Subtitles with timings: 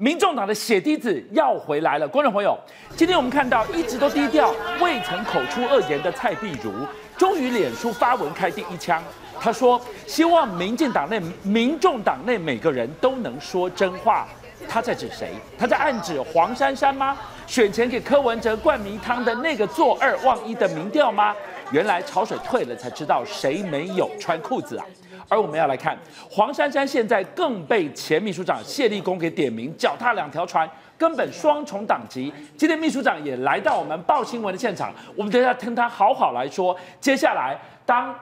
[0.00, 2.58] 民众党的血滴子要回来了，观众朋友，
[2.96, 6.72] 今天我们看到一直都低调、未曾口出恶言的蔡壁如，
[7.18, 9.04] 终于脸书发文开第一枪。
[9.38, 9.78] 他说
[10.08, 14.26] ：“希望民进党内、民众党内每个人都能说真话。”
[14.66, 15.32] 他在指谁？
[15.58, 17.14] 他在暗指黄珊珊吗？
[17.46, 21.36] 选前给柯文哲灌迷汤的那个坐二望一的民调吗？
[21.72, 24.86] 原来潮水退了才知道谁没有穿裤子啊！
[25.30, 25.96] 而我们要来看
[26.28, 30.68] 黄珊珊，现在更被前秘书长谢立功给点名，脚踏两条船，
[30.98, 32.32] 根本双重党籍。
[32.56, 36.76] 今天秘书长也来到我们报新闻的现场，我们等下听他好好来说。
[37.00, 38.12] 接下来，当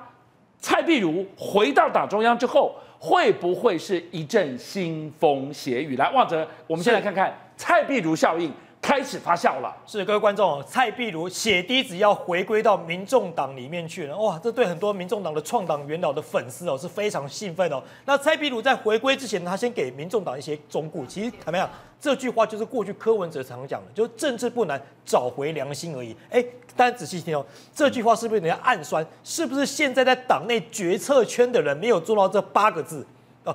[0.58, 5.96] 蔡壁如回到党中央之后，会不会是一阵腥风血雨？
[5.96, 8.52] 来，望哲，我们先来看看蔡壁如效应。
[8.80, 17.83] 开始发酵了，是各位观众，蔡壁如血滴子要回归到民众党里面去了，哇，这对很多民众党的创党元老的粉丝哦是非常兴奋哦。
[18.06, 21.69] 那蔡壁如在回归之前，他先给民众党一些忠告，其实坦白讲，
[22.00, 26.17] 这句话就是过去柯文哲常讲的，就是政治不难，找回良心而已。
[26.30, 26.42] 哎，
[26.77, 29.05] 大家仔细听哦，这句话是不是人家暗酸？
[29.22, 33.05] 是不是现在在党内决策圈的人没有做到这八个字？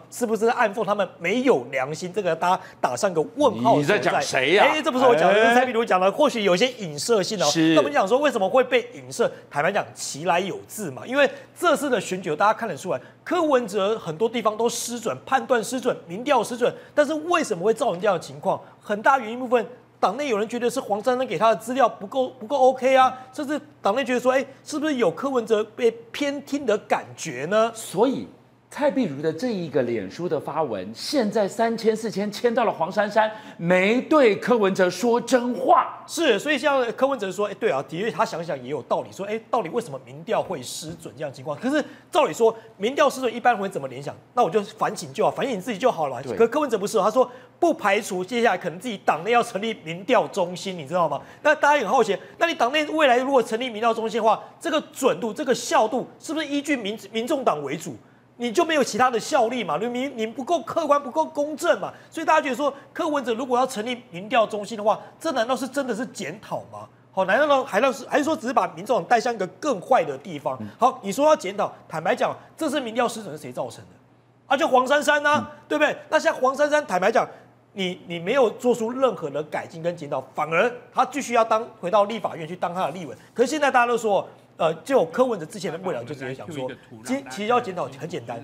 [0.09, 2.11] 是不是暗讽他们没有良心？
[2.13, 3.77] 这个大家打上个问号。
[3.77, 4.65] 你在讲谁呀？
[4.65, 6.11] 哎，这不是我讲的，是蔡壁如讲的。
[6.11, 7.45] 或许有些影射性哦。
[7.45, 7.73] 是。
[7.73, 9.31] 那我们讲说为什么会被影射？
[9.49, 11.05] 坦白讲，其来有自嘛。
[11.05, 16.73] 因为这次的选举，大家看得出来，柯文哲很多地方都失准，判断失准，民调失准。
[16.93, 18.59] 但是为什么会造成这样的情况？
[18.81, 19.65] 很大原因部分，
[19.99, 27.71] 党内有人觉得是黄珊珊给他的资料不够不够 OK 啊，甚至党内觉得说，哎，是不是有柯文哲被偏听的感觉呢？
[27.73, 28.27] 所以。
[28.73, 41.55] 蔡碧如的这一个脸书的发文，现在三千四千签到了黄珊珊，没对柯文哲说真话，是，所以像柯文哲说，哎，对啊，的确他想想也有道理，说，哎，到底为什么民调会失准这样情况？
[41.59, 44.15] 可是照理说，民调失准一般会怎么联想？
[44.33, 46.19] 那我就反省就好，反省你自己就好了。
[46.23, 51.21] 对可柯文哲不是，他说不排除接下来可能自己党内要成立民调中心，你知道吗？
[51.43, 57.95] 那大家也很好奇，那你党内未来如果成立民调中心的话，这个准度、这个效度是不是依据民民众党为主？
[58.37, 59.77] 你就没有其他的效力嘛？
[59.77, 61.93] 你你不够客观，不够公正嘛？
[62.09, 66.87] 所以大家觉得说，柯文哲如果要成立民调中心的话，这难道是真的是检讨吗？
[67.11, 67.63] 好，难道呢？
[67.63, 70.57] 还是还是说只是把民众带向一个更坏的地方？
[70.79, 73.91] 好，你说要检讨，坦白讲，这次民调失准是谁造成的？
[74.47, 75.95] 啊，就黄珊珊呐、啊，对不对？
[76.09, 77.27] 那像黄珊珊，坦白讲，
[77.73, 83.15] 你你没有做出任何的改进跟检讨，反而他继续要当回到立法院去当他的立委。
[83.31, 84.27] 可是现在大家都说。
[84.55, 86.69] 呃，就柯文哲之前的未来就直接讲说，
[87.03, 88.39] 其其实要检讨很简单，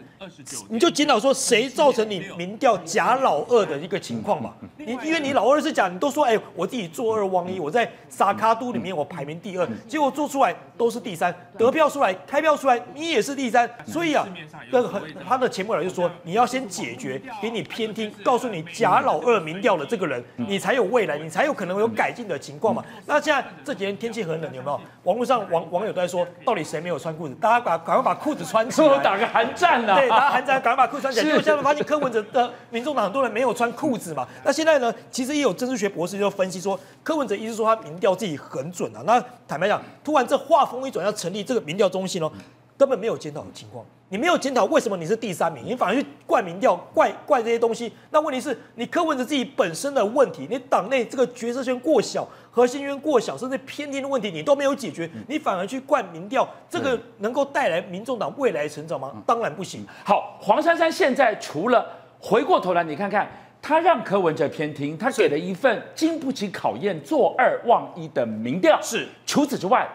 [0.67, 4.53] 你就检讨说谁造成你民调假老二的一个情况嘛？
[4.77, 14.27] 你因为你老二是假，你都说哎，我自己坐二望一，我在撒卡都里面我排名第二，结果做出来都是第三，得票出来开票出来你也是第三，所以啊，
[14.71, 22.83] 那个他的前未来就说你要先解决给你偏听，告诉你假老二民调的这个人，你才有未来，你才有可能有改进的情况嘛。
[23.05, 24.81] 那现在这几天天气很冷，有没有？
[25.03, 25.99] 网络上网网友都。
[25.99, 27.35] 在说到底谁没有穿裤子？
[27.35, 29.95] 大家赶赶快把裤子穿起来，打个寒战呐！
[29.95, 31.25] 对，打寒战，赶快把裤子穿起来。
[31.29, 34.27] 结果现在发现柯文哲的民众党很多人没有穿裤子嘛。
[34.43, 34.91] 那现在呢？
[35.11, 39.01] 其实也有政治学博士就分析说，柯文哲一直说他民调自己很准啊。
[39.05, 42.31] 那坦白讲，突然这话锋一转，要成立这个民调中心哦，
[42.79, 43.85] 根本没有检讨的情况。
[44.07, 47.91] 你没有检讨为什么你是第三名，你反而去怪民调、怪怪这些东西。
[48.09, 52.25] 那问题是你柯文哲自己本身的问题，你党内这个决策圈过小。
[52.51, 59.13] 核心圈过小，甚至偏听的问题，你都没有解决，你反而去怪民调，这个能够带来民众党未来成长吗？
[59.27, 59.85] 当然不行。
[60.03, 61.85] 好，黄珊珊现在除了
[62.19, 63.29] 回过头来，你看看
[63.61, 68.81] 他让柯文哲偏听，他给了一份经不起考验、坐二望一的民调。
[68.81, 69.07] 是。
[69.27, 69.87] 除此之外，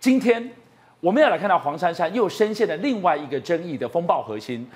[0.00, 0.50] 今天
[1.00, 4.68] 我们要来看到黄珊珊又深陷了另外一个争议的风暴核心。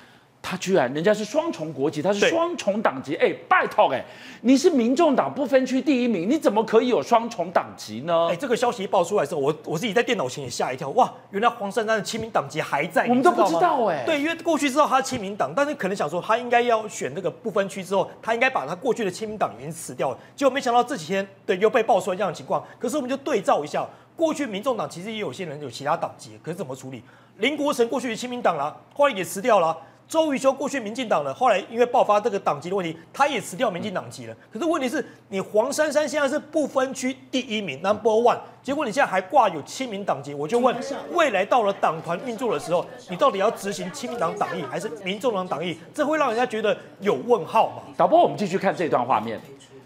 [0.45, 4.03] 他居然，人家是双重国籍，他是双重党籍，哎，拜托，哎，
[4.41, 8.27] 你是民众党不分区第一名，你怎么可以有双重党籍呢？
[8.29, 14.03] 哎，这个消息一爆出来的时候，我我自己在电脑前也吓一跳，哇，原来黄珊珊的亲民党籍还在，我们都不知道哎。
[14.05, 22.61] 对，因为过去知道他是亲民党，但是可能想说他应该要选那个不分区之后，他应该把他过去的亲民党已经辞掉了，结果没想到这几天对又被爆出来这样的情况。
[22.77, 27.01] 可是我们就对照一下，过去民众党其实也有些人有其他党籍，可是怎么处理？
[27.37, 29.75] 林国成过去的亲民党啦，后来也辞掉了。
[30.07, 34.35] 周瑜修过去民进党了，后来因为爆发这个党籍的问题，他也辞掉民进党籍了。
[34.51, 40.75] 可是问题是你黄珊珊现在是不分区第一名，Number One，结果你现在还挂有亲民党籍，我就问，
[41.13, 45.75] 未来到了党团运作的时候，你到底要执行亲民党党意还是民众党党意？
[45.93, 47.83] 这会让人家觉得有问号嘛？
[47.97, 49.39] 导播，我们继续看这段画面，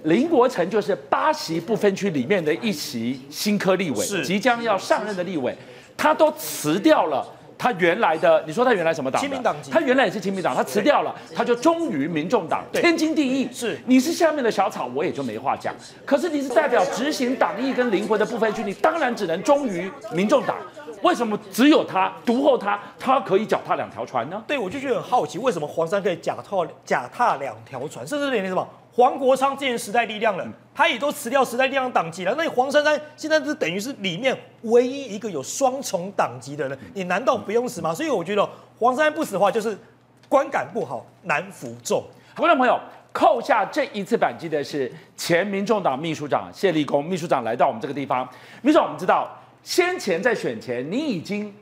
[0.03, 5.55] 林国成就是八席不分区里面的一席新科立委，是即将要上任的立委，
[5.95, 7.25] 他都辞掉了。
[7.57, 9.21] 他原来的，你说他原来什么党？
[9.21, 9.71] 亲民党籍。
[9.71, 13.49] 他原来也是亲民党，他辞掉了，他就忠于民众党，天经地义。
[13.51, 15.73] 是，你是下面的小草，我也就没话讲。
[16.05, 20.55] 可是你是代表执行党意跟灵魂的部分区，你当然只能忠于民众党。
[21.03, 24.43] 为什么只有他独后他，他可以脚踏两条船呢？
[24.47, 28.67] 对，我就觉得很好奇，为什么黄山可以脚踏脚踏两条船，甚至连什么
[28.97, 32.33] 黄国昌之前时代力量了，他也都辞掉时代力量党籍了。
[32.35, 37.93] 那你黄珊珊现在是等于是里面唯一一个有双重党籍的人，你难道不用死吗？
[37.93, 38.49] 所以我觉得
[38.79, 39.77] 黄珊珊不死的话，就是
[40.27, 42.03] 观感不好，难服众。
[42.35, 42.79] 观众朋友，
[43.13, 48.27] 扣下这一次扳机的是前民众党秘书长谢立功，秘书长来到我们这个地方，
[48.63, 49.31] 秘书长，我们知道。
[49.61, 51.53] 先前在选前，你已经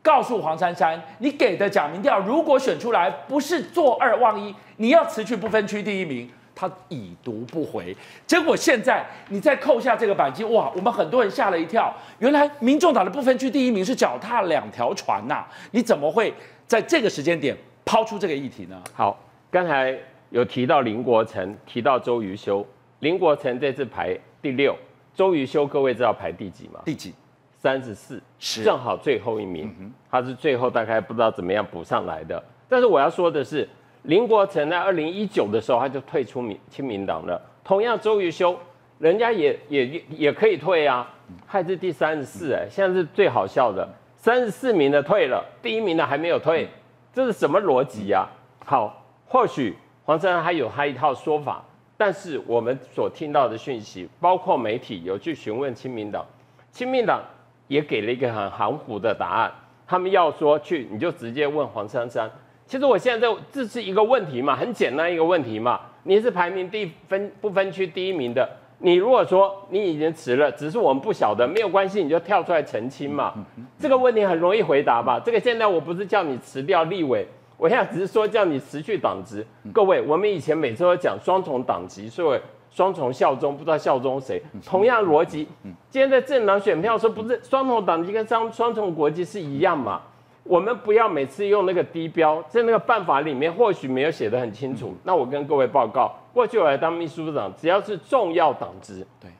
[0.00, 6.30] 告诉黄珊珊，你给的假民调如果选出来不是坐二望一，你要辞去不分区第一名。
[6.58, 7.96] 他已读不回。
[8.26, 11.94] 结果现在你再扣下这个扳机，哇，我们很多人吓了一跳。
[12.18, 16.34] 原来民众党的不分区第一名是脚踏两条船呐、啊，你怎么会
[16.66, 18.82] 在这个时间点抛出这个议题呢？
[18.92, 19.16] 好，
[19.52, 19.96] 刚才
[20.30, 22.66] 有提到林国成，提到周瑜修，
[22.98, 24.76] 林国成这次排第六，
[25.14, 26.80] 周瑜修各位知道排第几吗？
[26.84, 27.14] 第几？
[27.60, 32.40] 三十四，是正好最后一名，他是最后大概不知道怎么样补上来的。
[32.68, 33.68] 但是我要说的是，
[34.08, 37.38] 林国成在二零一九的时候他就退出民亲民党了。
[37.62, 38.58] 同样周瑜修，
[38.98, 41.06] 人家也也也可以退啊，
[41.46, 46.66] 还是第三十四哎，现在是最好笑的，三十四名的退了，第一名的还没有退，
[47.12, 48.26] 这是什么逻辑呀？
[48.64, 51.62] 好，或许黄珊珊还有他一套说法，
[51.98, 56.24] 但是我们所听到的讯息，包括媒体有去询问亲民党，
[56.72, 57.22] 亲民党。
[57.66, 59.52] 也给了一个很含糊的答案。
[59.86, 62.30] 他们要说去，你就直接问黄珊珊。
[62.68, 65.80] 其实我现在这这是一个问题嘛，很简单一个问题嘛。
[66.02, 68.46] 你是排名第分不分区第一名的，
[68.80, 73.32] 你如果说你已经辞了，只是我们不晓得，没有关系，你就跳出来澄清嘛。
[73.78, 75.18] 这个问题很容易回答吧？
[75.18, 77.26] 这个现在我不是叫你辞掉立委，
[77.56, 79.42] 我现在只是说叫你辞去党职。
[79.72, 82.40] 各位，我们以前每次都讲双重党籍，所以。
[82.70, 84.40] 双重效忠，不知道效忠谁。
[84.64, 85.48] 同样逻辑，
[85.88, 90.02] 今天在政党选票说不是双重党籍跟双双重国籍是一样嘛？
[90.48, 94.96] 我们不要每次用那个低标，在那个办法里面或许没有写得很清楚。
[95.04, 99.30] 那我跟各位报告，过去我来当秘书长，只要是重要党职，对，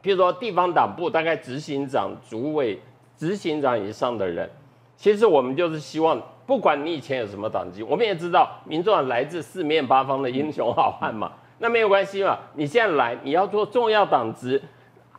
[0.00, 2.80] 譬如说地方党部大概执行长、主委、
[3.16, 4.48] 执行长以上的人，
[4.96, 11.32] 其实我们就是希望，不管你以前有什么党籍，我们也知道民众党来自四面八方的英雄好汉嘛。
[11.58, 14.62] 那没有关系嘛，你现在来，你要做重要党职，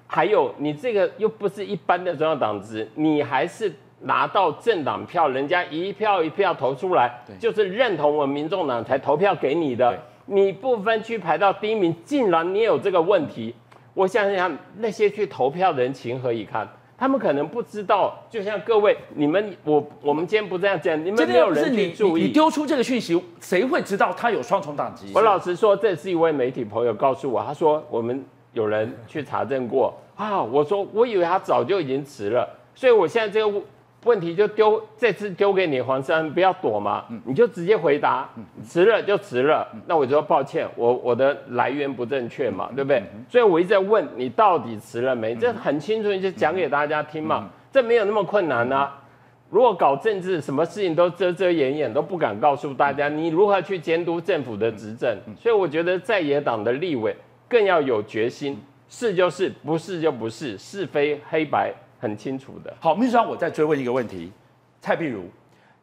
[0.08, 9.98] 还有你这个又不是一般的重要党职，你还是拿到政党票，人家一票一票投出来，就是认同我们民众党才投票给你的。
[10.28, 13.54] 你不分区排到第一名，竟然你有这个问题，
[13.94, 16.68] 我想想那些去投票的人情何以堪？
[16.98, 25.12] 他们可能不知道，就像各位你们，我我们今天不这样讲，你们没有人去注意，你丢出这个讯息，谁会知道他有双重党籍？
[25.14, 33.62] 我老实说，这是一位媒体朋友告诉我，他说我们有人去查证过啊，我说我以为他早就已经辞了，所以我现在这个。
[34.06, 38.30] 问题就丢这次丢给你黄珊，不要躲嘛，你就直接回答，
[38.64, 39.68] 辞了就辞了。
[39.88, 43.04] 那我就说抱歉，我我的来源不正确嘛，对不对？
[43.28, 45.36] 所以我一直在问你到底辞了没？
[45.36, 49.02] 这很清楚，你就讲给大家听嘛，这没有那么困难啊。
[49.50, 55.18] 如果搞政治，什么事情都遮遮掩掩，都不敢告诉大家，你如何去监督政府的执政？
[55.38, 57.16] 所以我觉得在野党的立委
[57.48, 61.74] 更要有决心，是就是，不是就不是，是非黑白。
[62.06, 62.72] 很清楚的。
[62.80, 64.32] 好，秘书长，我再追问一个问题：
[64.80, 65.24] 蔡壁如，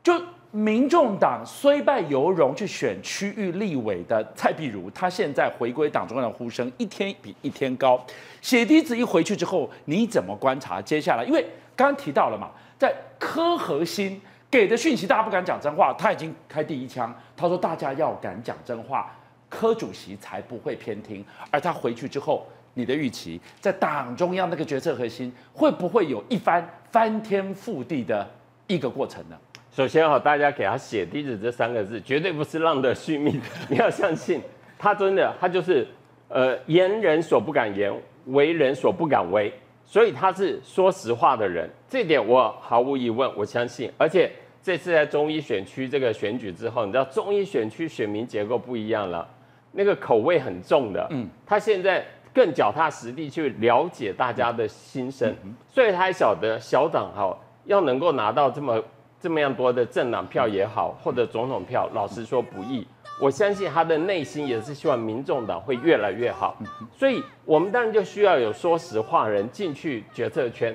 [0.04, 0.14] 就
[0.52, 8.00] 民众党虽败犹荣去选区域立委的蔡壁如，他现在回归党中央的呼声一天比一天高。
[8.40, 11.24] 血滴子一回去之后，你怎么观察接下来？
[11.24, 19.10] 因为刚刚提到了嘛，在柯核心给的讯息，大家不敢讲真话，他已经开第一枪，他说大家要敢讲真话，
[19.48, 21.24] 柯主席才不会偏听。
[21.50, 22.46] 而他回去之后。
[22.74, 28.26] 你的预期在党中央那个决策核心会不会有一番翻天覆地的
[28.66, 29.36] 一个过程呢？
[29.70, 33.40] 首先哈，大家给他血滴子这三个字，绝对不是浪得虚名。
[33.68, 34.40] 你要相信
[34.78, 35.86] 他真的，他就是
[36.28, 37.92] 呃言人所不敢言，
[38.26, 39.52] 为人所不敢为，
[39.84, 41.68] 所以他是说实话的人。
[41.88, 43.90] 这点我毫无疑问，我相信。
[43.96, 44.30] 而且
[44.62, 49.26] 这次在中医选区这个选举之后，你知道中医选区选民结构不一样了，
[49.72, 51.06] 那个口味很重的。
[51.10, 52.02] 嗯，他现在。
[52.34, 55.34] 更脚踏实地去了解大家的心声，
[55.68, 58.82] 所以他还晓得小党哈要能够拿到这么
[59.20, 62.86] 这么样多的政党票也好，或者总统票，老实说不易。
[63.20, 66.56] 我相信他的内心也是希望民众党会越来越好，
[66.96, 70.74] 所以我们当然就需要有说实话人进去决策圈。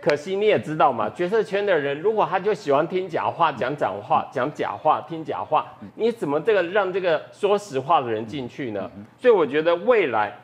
[0.00, 8.90] 可惜你也知道嘛，决策圈的人如果他就喜欢听假话、讲假话、讲假话、听假话，你怎么这个让这个说实话的人进去呢？
[9.16, 10.36] 所以我觉得未来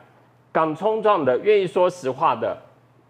[0.51, 2.57] 敢冲撞的、愿意说实话的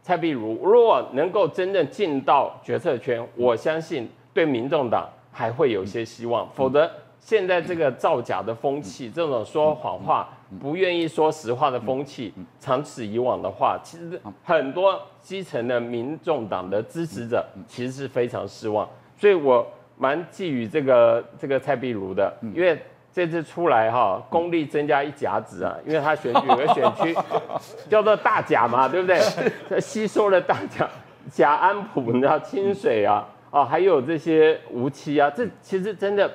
[0.01, 6.47] 蔡壁如，如果能够真正进到决策圈，我相信对民众党还会有些希望。
[6.53, 10.27] 否则，现在这个造假的风气，这种说谎话。
[10.59, 18.85] 不愿意说实话的风气，长此以往的话，其实很多基层的民众党的支持者其实是非常失望，
[19.17, 19.65] 所以我
[19.97, 22.77] 蛮寄予这个这个蔡壁如的，因为
[23.13, 27.15] 这次出来哈，功力增加一甲子啊， 因为他选举有个选区
[27.89, 29.19] 叫做大甲嘛，对不对？
[29.81, 30.87] 吸收了大甲
[31.31, 36.29] 甲安普，你知道清水啊，啊，还有这些无期啊，这其实真的。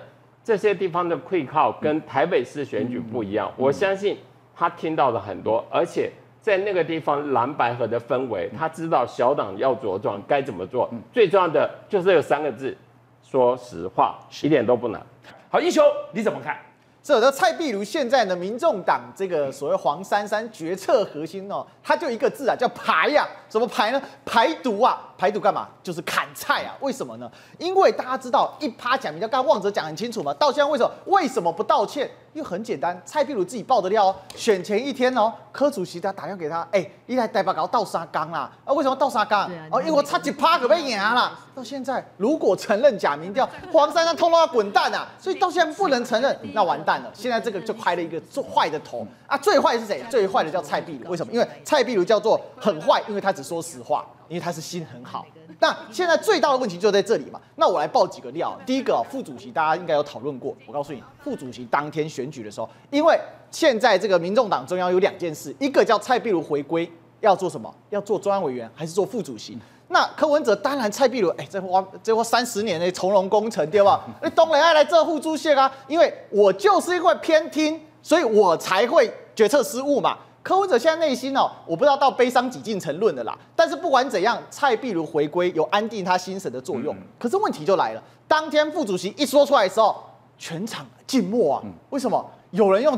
[0.46, 4.16] 这些地方的溃靠跟台北市选举不一样，我相信
[4.54, 6.08] 他听到了很多，而且
[6.40, 10.88] 在那个地方蓝白河的氛围，他知道小党要茁壮该怎么做。
[11.12, 12.76] 最重要的就是有三个字：
[13.24, 15.02] 说实话，一点都不难。
[15.48, 16.56] 好，一休你怎么看？
[17.02, 23.46] 这的蔡壁如现在呢民众党这个所谓黄珊珊决策核心哦，他就一个字啊，叫排呀、啊。
[23.48, 24.02] 怎么排呢？
[24.24, 25.68] 排毒啊，排毒干嘛？
[25.82, 26.74] 就是砍菜啊。
[26.80, 27.30] 为什么呢？
[27.58, 30.32] 因为大家知道一趴假名调，刚刚旺哲讲很清楚嘛。
[30.34, 32.10] 到现在为什么为什么不道歉？
[32.32, 34.14] 因为很简单，蔡壁如自己爆的料哦。
[34.34, 38.50] 选前一天哦，柯主席他打电话给他，哎，一来代表搞倒沙缸啦。
[38.62, 39.50] 啊，为什么倒沙缸？
[39.70, 41.32] 哦，因为我差几趴可被赢啦。
[41.54, 45.08] 到现在如果承认假名调， 黄珊珊通通要滚蛋啊。
[45.18, 47.10] 所以到现在不能承认，那完蛋了。
[47.14, 49.38] 现在这个就开了一个最坏的头啊。
[49.38, 50.04] 最坏是谁？
[50.10, 51.10] 最坏的叫蔡壁如。
[51.10, 51.32] 为什么？
[51.32, 55.26] 因为蔡壁如叫做很坏，因为他只说实话，因为他是心很好。
[55.58, 57.40] 那现在最大的问题就在这里嘛。
[57.56, 58.54] 那我来爆几个料。
[58.66, 60.54] 第一个，副主席大家应该有讨论过。
[60.66, 63.18] 我告诉你，副主席当天选举的时候，因为
[63.50, 66.90] 现在这个民众党中央有两件事，一个叫蔡壁如回归，
[67.20, 67.74] 要做什么？
[67.88, 69.58] 要做中央委员还是做副主席？
[69.88, 74.04] 那柯文哲当然蔡壁如，哎，这花这花三十年的从容工程，对吧？
[74.20, 80.18] 哎，当然要来这副主席啊，因为我就是因为偏听，所以我才会决策失误嘛。
[80.46, 83.36] 柯文哲现在内心哦，我不知道到悲伤几近成论的啦。
[83.56, 86.96] 但是不管怎样，蔡壁如回归有安定他心神的作用。
[87.18, 89.96] 可是问题就来了，当天副主席一说出来的时候，
[90.38, 91.62] 全场静默啊。
[91.90, 92.24] 为什么？
[92.52, 92.96] 有人用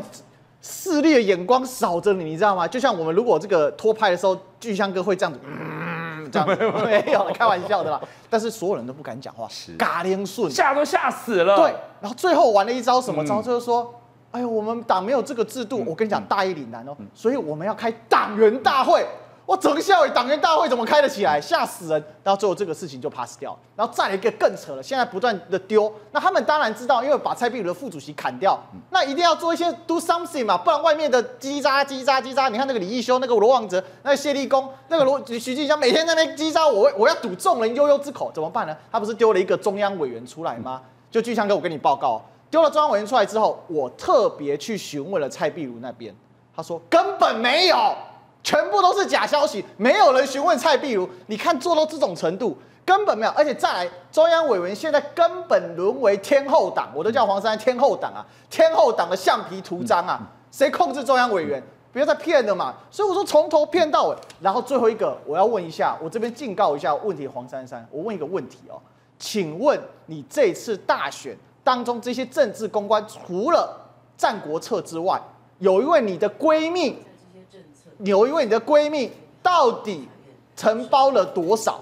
[0.60, 2.68] 势利的眼光扫着你，你知道吗？
[2.68, 7.98] 就像我们如果这个拖拍的时候，巨香哥会这样子，嗯，这样子 没有开玩笑的啦。
[8.28, 11.56] 但是所有人都不敢讲话，嘎铃顺，吓都吓死了。
[11.56, 13.40] 对，然后最后玩了一招什么招？
[13.40, 13.94] 就是说。
[14.30, 19.06] 哎呦，我们党没有这个制度，我跟你讲，大义凛然哦，所以我们要开党员大会。
[19.46, 21.40] 我整个下午党员大会怎么开得起来？
[21.40, 22.04] 吓死人！
[22.22, 23.58] 然后最后这个事情就 pass 掉。
[23.74, 25.90] 然后再来一个更扯了，现在不断的丢。
[26.12, 32.50] 那他们当然知道，因为把蔡壁如的副主席砍掉，那一定要做一些 do something 嘛，不然外面的叽喳叽喳叽喳。
[32.50, 38.76] 你看那个李义修，那个罗旺哲，那个谢立功，那个罗徐静香，每天在那边叽喳，我我要堵众人悠悠之口，怎么办呢？
[38.92, 40.82] 他不是丢了一个中央委员出来吗？
[41.10, 42.22] 就巨强哥，我跟你报告。
[42.50, 46.14] 丢了中央委员出来之后，我特别去询问了蔡壁如那边，
[46.54, 47.94] 他说根本没有，
[48.42, 51.08] 全部都是假消息，没有人询问蔡壁如。
[51.26, 60.18] 你看做到这种程度，根本没有，而且再来，中央委员现在根本沦为天后党，我都叫黄珊珊天后党啊，天后党的橡皮图章啊，
[60.50, 61.62] 谁控制中央委员？
[61.92, 62.74] 不要再骗了嘛。
[62.90, 64.16] 所以我说从头骗到尾。
[64.40, 68.80] 然后最后一个，我要问一下，我这边警告一下问题，黄珊珊，我问一个问题哦，
[69.18, 71.36] 请问你这次大选？
[71.68, 73.78] 当中这些政治公关，除了
[74.18, 75.20] 《战国策》之外，
[75.58, 76.96] 有一位你的闺蜜，
[77.98, 80.08] 有一位你的闺蜜，到底
[80.56, 81.78] 承包了多少？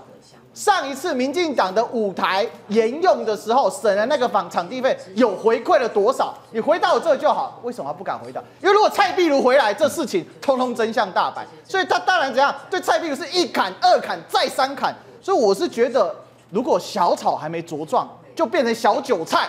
[0.53, 6.35] 上一次民进党的舞台沿用的时候，省了那个房场地费，有回馈了多少？
[6.51, 7.61] 你回答我这就好。
[7.63, 8.43] 为什么不敢回答？
[8.61, 11.47] 因为如果蔡壁如回来，这事情通通真相大白。
[11.63, 12.53] 所以他当然怎样？
[12.69, 14.93] 对蔡壁如是一砍、二砍、再三砍。
[15.23, 16.13] 所以我是觉得，
[16.51, 19.49] 如果小草还没茁壮，就变成小韭菜。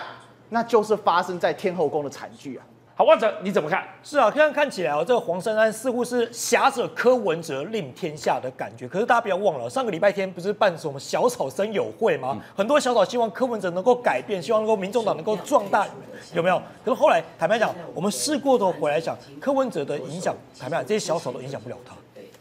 [0.50, 2.64] 那就是发生在天后宫的惨剧啊！
[2.94, 3.86] 好，万哲你怎么看？
[4.02, 8.88] 是啊，看看起来哦，这个黄珊珊似乎是侠者柯文哲令天下的感觉。
[8.88, 12.30] 可是大家不要忘了，上个礼拜天不是办什么小草生友会吗？
[12.32, 15.86] 嗯、很多小草希望柯文哲能够改变，希望能够民众党能够壮大，
[16.34, 16.60] 有没有？
[16.84, 21.94] 可是后来坦白讲，我们试过头回来想，柯文哲的影响，坦白讲，这些小草都影响不了他。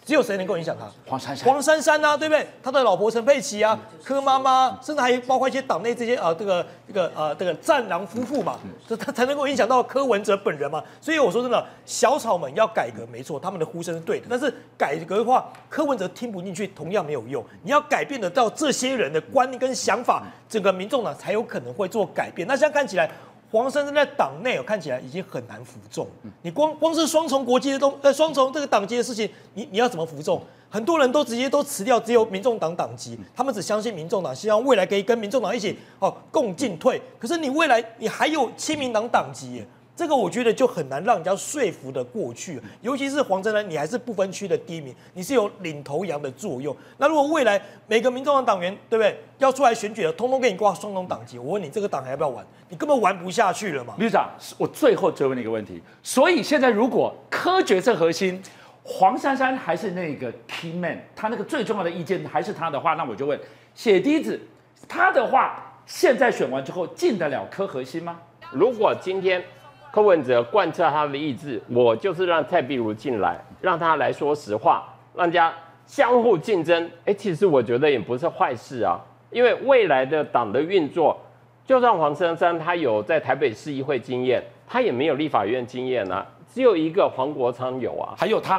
[0.08, 0.86] 只有谁能够影响他？
[1.06, 2.48] 黄珊珊，黄珊珊啊，对不对？
[2.64, 10.82] 他的老婆陈佩琪啊，柯妈妈，甚至还包括一些党内这些呃，这个这个呃，这个战狼夫妇嘛，这他才能够影响到柯文哲本人嘛。
[11.02, 17.44] 所以我说真的，小草们要改革没错，他们的呼声是对的，但是改革的话，柯文哲听不进去，同样没有用。
[17.64, 22.48] 你要改变得到这些人的观念跟想法，整个民众呢才有可能会做改变。
[22.48, 23.12] 那现在看起来。
[23.52, 26.08] 黄珊珊在党内看起来已经很难服众。
[26.42, 30.42] 你光光是双重国籍的东呃双重这个党籍的事情，你你要怎么服众？
[30.70, 37.02] 很多人都直接都辞掉，只有民众党党籍，他们只相信民众党，希望未来可以跟民众党一起哦共进退。
[37.18, 39.64] 可是你未来你还有亲民党党籍。
[39.98, 46.76] 这个我觉得就很难让人家说服的过去，尤其是黄珊珊，你还是不分区的第一名，你是有领头羊的作用。
[47.00, 52.46] 那如果未来每个民众党党员，对不对，要出来选举的，通通给你挂双重党籍，我问你，这个党还要不要玩？
[52.70, 53.96] 你根本玩不下去了嘛。
[53.98, 58.40] 秘书长，我最后追问你一个问题，所以现在如果科决策核心
[58.84, 63.40] 黄珊珊还是那个 key man，他那个最重要的意见还是他的话，那我就问
[63.74, 64.40] 血滴子，
[64.88, 68.20] 他的话现在选完之后进得了科核心吗？
[68.52, 69.44] 如果今天。
[69.92, 75.54] 柯文哲贯彻他的意志，我就是让蔡壁如进来，让他来说实话，让大家
[75.86, 76.84] 相互竞争。
[77.06, 79.00] 哎、欸，其实我觉得也不是坏事啊，
[79.32, 81.18] 因为未来的党的运作，
[81.66, 86.26] 就算黄珊珊她有在台北市议会经验，她也没有立法院经验啊。
[86.48, 88.56] 只有一个黄国昌有啊，还有他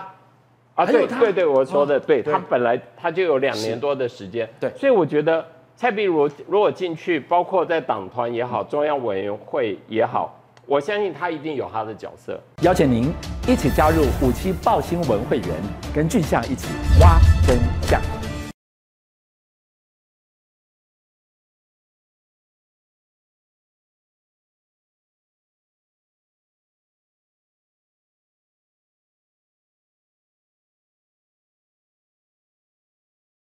[0.74, 5.44] 啊，对对对，我说的、哦、对，他本来他就有两年多的时间，对，所以我觉得
[5.74, 10.37] 蔡壁如如果进去，包括在党团也好，中央委员会也好。
[10.70, 12.38] 我相信他一定有他的角色。
[12.60, 13.10] 邀请您
[13.46, 15.48] 一起加入五七报新闻会员，
[15.94, 16.68] 跟俊相一起
[17.00, 17.37] 挖。